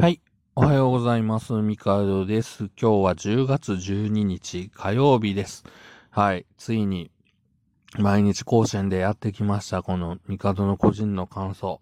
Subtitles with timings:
[0.00, 0.20] はい。
[0.54, 1.54] おはようございます。
[1.54, 2.70] ミカドです。
[2.80, 5.64] 今日は10月12日火曜日です。
[6.10, 6.46] はい。
[6.56, 7.10] ついに
[7.98, 9.82] 毎日更新でやってきました。
[9.82, 11.80] このミカドの個人の感想。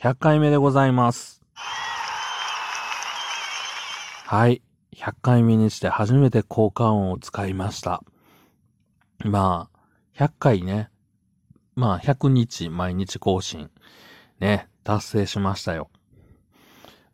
[0.00, 1.42] 100回目でございます。
[4.26, 4.62] はい。
[4.94, 8.04] 100回目にして初めて効果音を使いました。
[9.24, 10.88] まあ、100回ね。
[11.74, 13.72] まあ、100日毎日更新。
[14.38, 14.68] ね。
[14.84, 15.90] 達成しましたよ。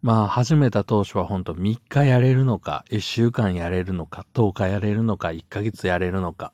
[0.03, 6.53] まあ、始めた当初はほんと3日やれるのか、1週間やれるのか、10日やれるのか、1ヶ月やれるのか、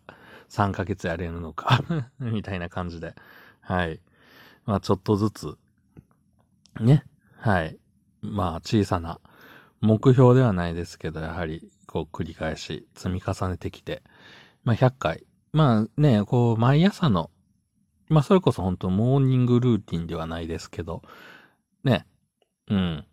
[0.50, 1.82] 3ヶ月やれるのか、
[2.20, 3.14] みたいな感じで。
[3.62, 4.02] はい。
[4.66, 5.56] まあ、ちょっとずつ、
[6.78, 7.06] ね。
[7.38, 7.78] はい。
[8.20, 9.18] まあ、小さな
[9.80, 14.02] 目標ではないですけど、やはり、こう、繰り返し積み重ねてきて、
[14.62, 15.24] まあ、100回。
[15.52, 17.30] まあね、こう、毎朝の、
[18.10, 21.00] まあ、それこそ本当モーニングルーティンではないですけど、
[21.82, 22.06] ね。
[22.66, 23.06] うん。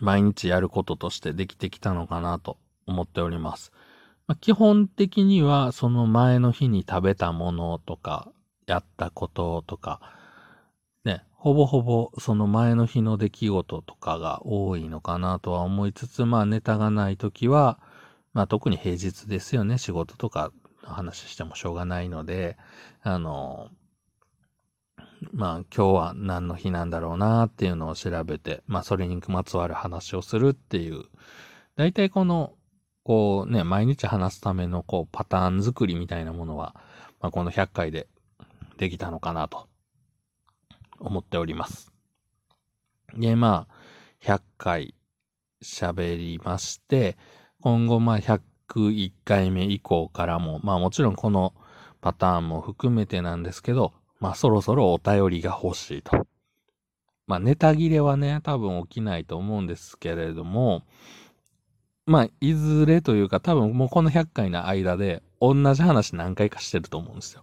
[0.00, 3.72] 毎日やることとしてできてきたのかなと思っております。
[4.26, 8.30] まあ、基本的にはその前の日に食べたものとか、
[8.66, 10.00] やったこととか、
[11.04, 17.80] ね、ほぼほぼその前の日の出来事とかが多いのかなとは思いつつ、まあネタがないときは、
[18.34, 20.52] まあ特に平日ですよね、仕事とか
[20.84, 22.58] の話してもしょうがないので、
[23.02, 23.70] あの、
[25.38, 31.04] まあ今日は何の日なんだろうなっていうのを調べて、まあそれにまつわる話をするっていう、
[31.76, 32.54] 大体この、
[33.04, 36.74] こうね、毎日話すためのこうパターン作りみたいなものは、
[37.20, 38.08] まあこの100回で
[38.78, 39.68] できたのかなと
[40.98, 41.92] 思っております。
[43.14, 43.74] で、まあ
[44.24, 44.94] 100回
[45.62, 47.16] 喋りまして、
[47.62, 51.54] 今後まあ101回目以降からも、まあもちろんこの
[52.00, 56.26] パターンも含めてなんですけど、まあそろそろお便りが欲しいと。
[57.26, 60.82] まあネタ切れはね、多分起きないと思うんですけれども、
[62.06, 67.42] まあいずれというか多分もうこの100回の間で同じ話何回かしてると思うんですよ。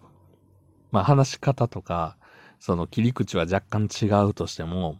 [0.90, 2.16] まあ話し方とか、
[2.58, 4.98] その切り口は若干違うとしても、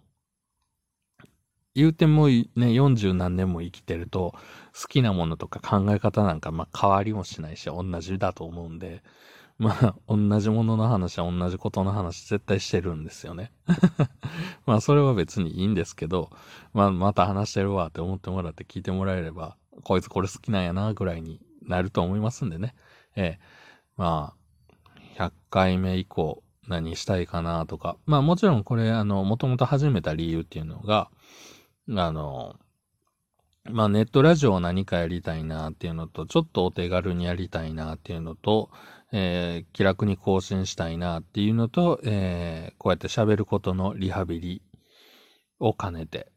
[1.75, 4.35] 言うてもね、40何年も生きてると、
[4.81, 9.03] 好きなものとか考え方なんかまあ変わりもしないし、同じだと思うんで、
[9.59, 13.53] まあ、同じものの話は同じことの話絶対してるんですよね。
[14.67, 16.31] まあ、それは別にいいんですけど、
[16.75, 22.75] まあ、また話してるわって思ってもらって聞いてもらえれば、こいつこれ好きなんやな、ぐらいになると思いますんでね。
[23.17, 23.41] ええ。
[23.97, 27.97] まあ、100回目以降何したいかなとか。
[28.05, 31.11] まあ、もちろんこれ、あの、もともと始めた理由っていうのが、
[31.89, 32.57] あの、
[33.71, 38.71] まあ、ネットラジオを何かやりたいなっていうのと、ちょっとお手軽にやりたいなっていうのと、
[39.13, 44.63] えー気楽に更新したいなっていうのと、えーこうやって喋ることのリハビリ
[45.61, 46.33] を兼ねて。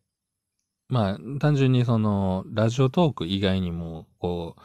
[0.89, 4.61] まあ、単純にその、ラジオトーク以外にも、こう、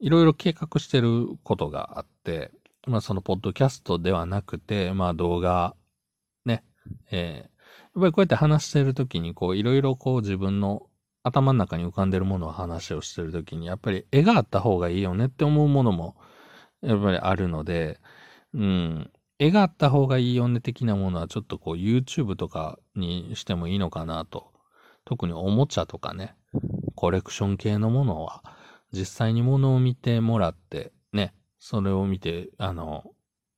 [0.00, 2.52] いろいろ計画してることがあって、
[2.86, 5.74] まあ、その、ポッドキャストではなくて、まあ、動画、
[6.44, 6.64] ね、
[7.10, 7.56] えー
[7.96, 10.86] やっぱりこうやって話してるときに、こう、いろいろこう自分の
[11.26, 16.16] 頭の中に浮かんでるものを話をしてるときに、やっぱり絵があった方がいいよねって思うものも、
[16.82, 17.98] やっぱりあるので、
[18.54, 19.10] うん、
[19.40, 24.52] 絵があった方がいいよね的なものはちょっとこう YouTube とかにしてもいいのかなと。
[25.04, 26.36] 特におもちゃとかね、
[26.94, 28.42] コレクション系のものは、
[28.92, 33.04] 実際にものを見てもらって、ね、それを見て、あの、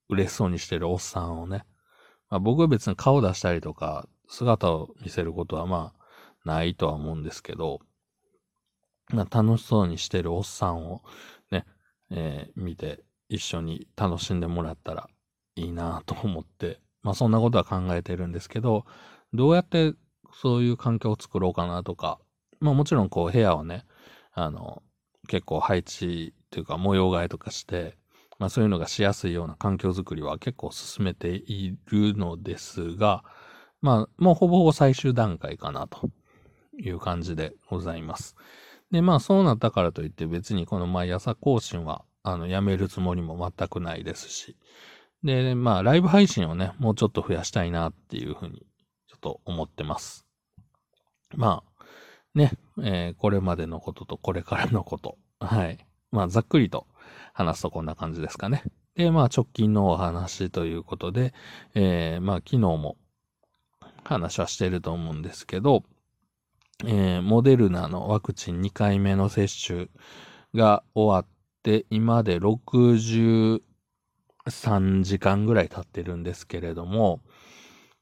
[0.08, 1.64] 嬉しそうにしてるおっさんをね、
[2.30, 5.97] まあ、僕は別に顔出したりとか、姿を見せることはまあ、
[6.48, 7.81] ないとは思うんですけど、
[9.10, 11.03] まあ、楽しそうにしてるおっさんを
[11.50, 11.64] ね、
[12.10, 15.09] えー見て一緒に楽しんでもらったら
[15.56, 18.86] いいなと思って、まあそんなことは考えてるんですけど、
[19.34, 19.92] どうやって
[20.32, 22.19] そういう環境を作ろうかなとか、
[22.60, 23.84] まあもちろんこう部屋をね、
[24.32, 24.82] あの、
[25.28, 27.98] 結構配置というか模様替えとかして、
[28.38, 33.25] まあそういうのがしやすいような環境づくりは結構進めているのですが、
[33.82, 36.10] まあもうほぼほぼ最終段階かなと。
[36.78, 38.36] いう感じでございます。
[38.91, 44.57] で、まあそうなったからといって別にこの毎朝更新はあのやめるつもりも全くないですし。
[45.25, 48.66] で、まあライブ配信をね、もうちょっと増やしたいなっていうふうに
[49.09, 50.27] ちょっと思ってます。
[51.34, 51.84] まあ、
[52.34, 52.53] ね、
[52.83, 55.19] えーこれまでのこととこれからのこと。
[55.41, 55.78] はい。
[56.10, 56.86] まあざっくりと
[57.34, 58.63] 話すとこんな感じですかね。
[58.95, 61.34] で、まあ直近のお話ということで、
[61.74, 62.97] えーまあ昨日も
[64.04, 65.83] 話はしてると思うんですけど、
[66.84, 69.89] えーモデルナのワクチン2回目の接種
[70.54, 71.27] が終わっ
[71.63, 73.60] て、今で63
[75.03, 77.21] 時間ぐらい経ってるんですけれども、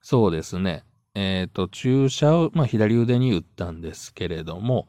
[0.02, 0.84] そうですね。
[1.14, 4.86] えっ、ー、と、注射を、まあ、左腕に打ったんですけれども、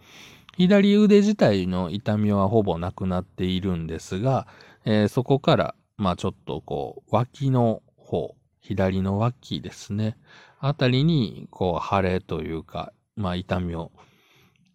[0.57, 4.47] 左腕自体の痛みはほぼなくなっているんですが、
[4.83, 10.17] えー、そこから、まあちょっとこう、脇の方、左の脇ですね、
[10.59, 13.91] あたりに、こう、腫れというか、まあ痛みを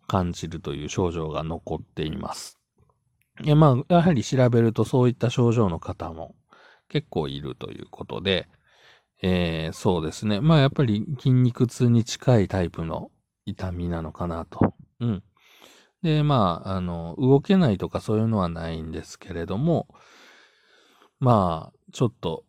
[0.06, 2.59] 感じるという症状が残っています。
[3.43, 6.35] いや、まあ、やはり調べるとそういった症状の方も
[6.89, 8.47] 結構いるということで、
[9.23, 10.41] えー、そうですね。
[10.41, 13.11] まあやっぱり筋肉痛に近いタイプの
[13.47, 14.75] 痛みなのかなと。
[15.00, 15.23] うん。
[16.03, 19.87] で、まあ、あの、動けないとかそういうのはないんですけれども、
[21.21, 22.44] まあ、ちょっと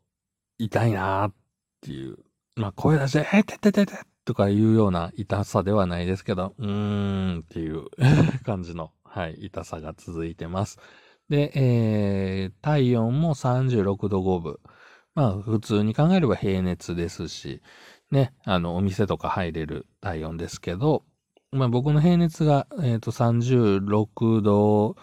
[0.57, 1.33] 痛いなーっ
[1.81, 2.17] ていう、
[2.55, 3.93] まあ声出して、えてててて
[4.25, 7.85] とかいうような痛さではないですけど、うーんっていう
[8.45, 10.79] 感じの、はい、痛さが続いてます。
[11.29, 14.59] で、えー、体温も36度5分。
[15.15, 17.61] まあ、普通に考えれば平熱ですし、
[18.09, 21.03] ね、あの、お店とか入れる体温ですけど、
[21.53, 24.95] まあ僕の平熱が、えっ、ー、と36度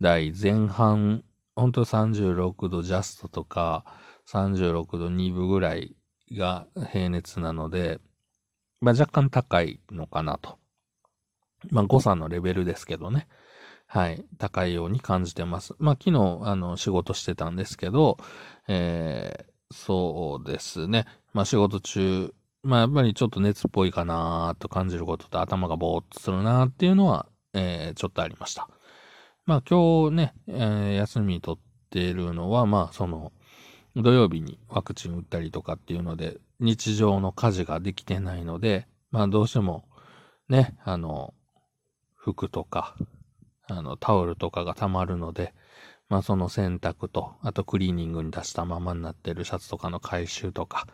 [0.00, 1.24] 台前半、
[1.54, 3.84] ほんと36度ジャストとか
[4.26, 5.94] 36度2分ぐらい
[6.32, 8.00] が平熱なので、
[8.82, 10.58] まあ若干高いのかなと。
[11.70, 13.28] まあ誤差のレベルですけどね。
[13.86, 14.24] はい。
[14.38, 15.74] 高いように感じてます。
[15.78, 18.18] まあ昨日、あの、仕事してたんですけど、
[18.66, 21.06] えー、そうですね。
[21.32, 22.34] まあ仕事中、
[22.64, 28.68] まあやっぱりちょっと熱っぽいかなと感じることと頭がぼーっとするなっていうのは、えー、ちょっとありました。
[29.46, 33.30] まあ今日ね、えー、休み取ってるのは、まあその、
[33.94, 39.84] 土曜日にワクチン打ったりとかっていうので、日常の家事ができてないので、まあどうしても、
[40.48, 41.34] ね、あの、
[42.14, 42.94] 服とか、
[43.68, 45.54] あの、タオルとかが溜まるので、
[46.08, 50.86] まあその洗濯と、あとクリーニングに出したままになってるシャツとかの回収とか、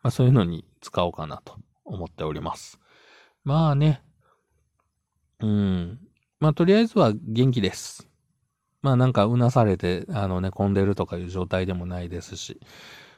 [0.00, 2.78] まあそういうのに使おうかなと思っております。
[3.42, 4.02] まあね、
[5.40, 5.98] うん。
[6.38, 8.08] まあとりあえずは元気です。
[8.80, 12.60] まあなんかうなされて、あのね、混んでるとかいう状態でもないですし、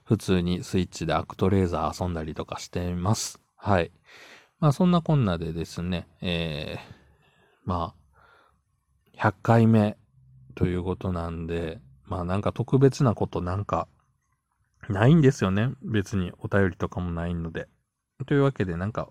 [0.08, 3.42] 普通にスイッチでアクトレーザー遊んだりとかしてます。
[3.56, 3.92] はい。
[4.58, 6.80] まあそんなこんなでですね、えー、
[7.66, 7.92] ま
[9.14, 9.98] あ、100回目
[10.54, 13.86] ということなんで、まあなんか特別なことなんか
[14.88, 15.72] ないんですよね。
[15.82, 17.68] 別にお便りとかもないので。
[18.26, 19.10] というわけで、なんか、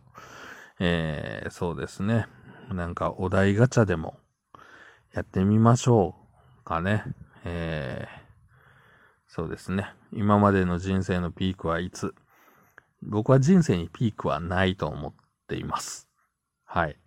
[0.79, 2.25] えー、そうですね。
[2.71, 4.17] なんかお題ガチャでも
[5.13, 6.15] やってみましょ
[6.61, 7.03] うかね。
[7.45, 8.26] えー、
[9.27, 9.93] そうですね。
[10.13, 12.15] 今までの人生のピークはいつ？
[13.01, 15.13] 僕は人生にピークはないと思っ
[15.47, 16.07] ています。
[16.65, 16.97] はい。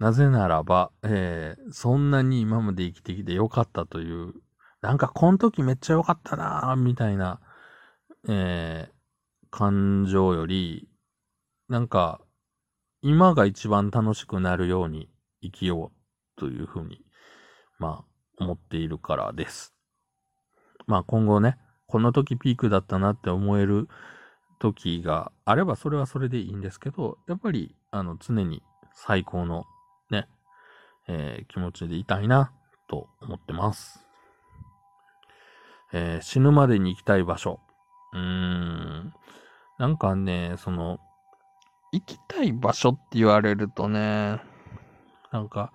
[0.00, 4.34] なぜならば、えー、そんなに今まで生きてきてよかったという、
[4.80, 7.40] なんかこの時めっちゃ良かったなーみたいな
[8.28, 10.88] えー、感情より、
[11.68, 12.20] なんか、
[13.00, 15.10] 今が一番楽しくなるように
[15.42, 15.90] 生きよ
[16.36, 17.04] うというふうに、
[17.80, 19.71] まあ、思っているからです。
[20.86, 23.88] まあ今後ね、この時ピークだったなって思える
[24.58, 28.62] 時があればそれはそれでいいんですけど、やっぱり、あの、常に
[28.94, 29.64] 最高の
[30.10, 30.28] ね、
[31.08, 32.52] えー、気持ちでいたいな
[32.88, 34.06] と思ってます。
[35.92, 37.60] えー、死ぬまでに行きたい場所。
[38.12, 39.12] うーん。
[39.78, 40.98] なんかね、その、
[41.92, 44.40] 行きたい場所って言われるとね、
[45.30, 45.72] なんか、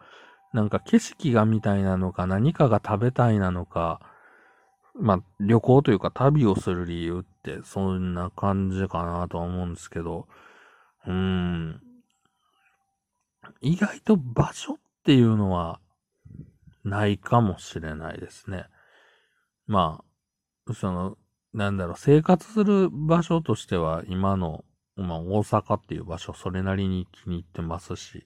[0.54, 4.00] なんか景色がみたいなのか、何かが食べたいなのか、
[5.00, 10.28] まあ、旅行というか旅をする理由って、そんな感じかなとは思うんですけど、
[11.06, 11.82] うん。
[13.62, 15.80] 意外と場所っていうのは、
[16.84, 18.66] ないかもしれないですね。
[19.68, 20.02] ま
[20.68, 21.18] あ、その、
[21.54, 24.64] なんだろう、生活する場所としては、今の、
[24.96, 28.26] まあ、大阪っていう場所、それなりに気に入ってますし、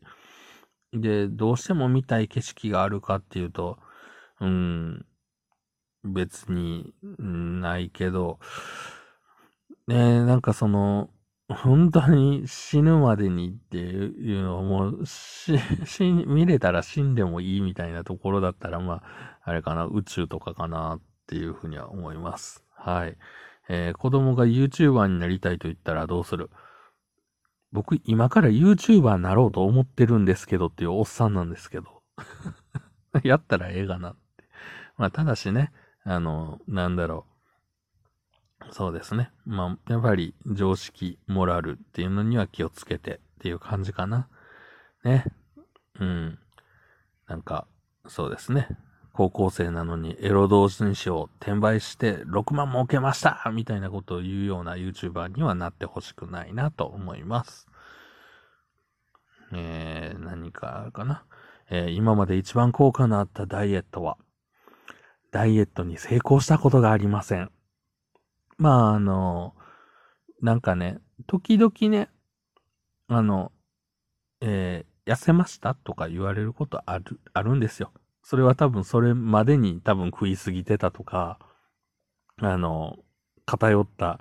[0.93, 3.79] で、どうしても見たい景色があるかっていうと、
[4.39, 5.05] うん、
[6.03, 8.39] 別に、ないけど、
[9.87, 11.09] ねなんかその、
[11.49, 19.03] 本当に死ぬまでにっていうのをもう、し、 し、見れたら死んでもいいみたいなところだったら、まあ、
[19.43, 22.63] あれかな、宇宙とかかなっていうふうには思います。
[22.73, 23.17] はい。
[23.69, 26.49] えー、子供が YouTuber になりたいと言ったらどうする？
[27.71, 32.01] 僕、今から YouTuber になろうと思ってるんですけどっていうおっさんなんですけど。
[33.23, 34.43] やったらええがなって。
[34.97, 35.71] まあ、ただしね、
[36.03, 37.25] あの、なんだろ
[38.69, 38.73] う。
[38.73, 39.31] そうですね。
[39.45, 44.27] まあ、やっぱり常識、モラルっていうのには気をつけてっていう感じかな。
[45.03, 45.25] ね。
[45.99, 46.39] うん。
[47.27, 47.67] なんか、
[48.07, 48.67] そうですね。
[49.13, 57.67] 高校生なのにエロ同人誌を転売して6万儲けましたみたいなことを言うような YouTuber にはなってほしくないなと思います。
[60.35, 61.25] ンかかな。
[61.69, 64.17] えー、今まで一番効果のあったダイエットは、
[65.31, 67.51] ダイエットに成功したことがありません。
[68.57, 69.55] まあ、あの、
[70.41, 72.09] なんかね、時々ね、
[73.07, 73.51] あの、
[74.41, 77.91] えー、痩せましたとか言われることある、あるんですよ。
[78.23, 81.39] それは多分それまでに多分食いすぎてたとか、
[82.37, 82.97] あの、
[83.45, 84.19] 偏った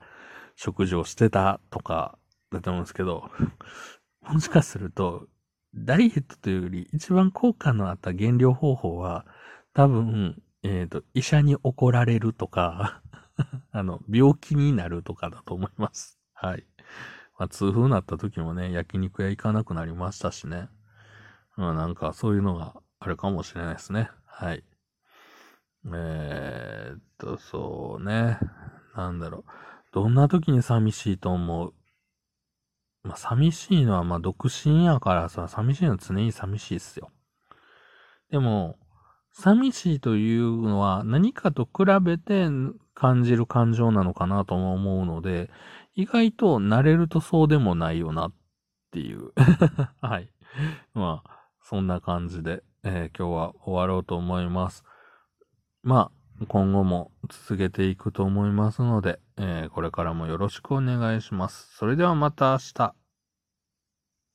[0.56, 2.18] 食事をしてたとか
[2.50, 3.30] だと思うんですけど、
[4.22, 5.26] もしかすると、
[5.74, 9.26] ダイエットというより一番効果のあった減量方法は、
[9.72, 13.02] 多分、えっ、ー、と、医者に怒られるとか
[13.72, 16.18] あの、病気になるとかだと思います。
[16.34, 16.64] はい。
[17.38, 20.68] まあ、痛風になった時もね、焼肉屋行かなくなりましたしね。
[21.56, 24.10] まあ、なんかそういうのがあるかもしれないですね。
[24.26, 24.64] はい。
[25.86, 28.38] えー、っと、そうね。
[28.94, 29.50] なんだろう。
[29.92, 31.74] どんな時に寂しいと思う？
[33.02, 37.10] まあ、寂しいのは、まあ、独身やからさ、寂しいのは常に寂しいっすよ。
[38.30, 38.78] でも、
[39.32, 42.46] 寂しいというのは何かと比べて
[42.94, 45.50] 感じる感情なのかなとも思うので、
[45.94, 48.32] 意外と慣れるとそうでもないよなっ
[48.90, 49.32] ていう
[50.00, 50.32] はい。
[50.94, 54.84] まあ、そんな感じで、えー、今日は終わろうと思います。
[55.82, 56.10] ま
[56.40, 61.74] あ、今後も続けていくと思いますので、えー、これからもよろしくお願いします。
[61.76, 62.99] それではまた明日。